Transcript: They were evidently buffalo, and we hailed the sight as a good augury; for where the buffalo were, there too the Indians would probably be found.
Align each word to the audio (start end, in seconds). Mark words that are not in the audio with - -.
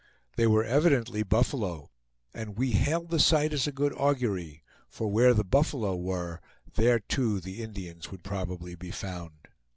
They 0.35 0.47
were 0.47 0.63
evidently 0.63 1.21
buffalo, 1.21 1.91
and 2.33 2.57
we 2.57 2.71
hailed 2.71 3.11
the 3.11 3.19
sight 3.19 3.53
as 3.53 3.67
a 3.67 3.71
good 3.71 3.93
augury; 3.93 4.63
for 4.89 5.07
where 5.09 5.35
the 5.35 5.43
buffalo 5.43 5.95
were, 5.95 6.39
there 6.73 6.99
too 6.99 7.39
the 7.39 7.61
Indians 7.61 8.09
would 8.09 8.23
probably 8.23 8.73
be 8.73 8.89
found. 8.89 9.47